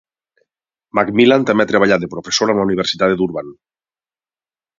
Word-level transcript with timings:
McMillan 0.99 1.45
també 1.49 1.65
ha 1.67 1.71
treballat 1.73 2.01
de 2.07 2.09
professor 2.15 2.53
a 2.53 2.57
una 2.59 2.65
universitat 2.69 3.15
de 3.15 3.19
Durban. 3.21 3.53